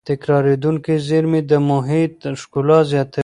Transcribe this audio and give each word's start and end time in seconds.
تکرارېدونکې 0.09 0.93
زېرمې 1.07 1.41
د 1.51 1.53
محیط 1.69 2.17
ښکلا 2.41 2.79
زیاتوي. 2.91 3.19